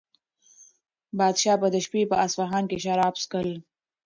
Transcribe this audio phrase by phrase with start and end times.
[1.17, 3.49] پادشاه به د شپې په اصفهان کې شراب څښل.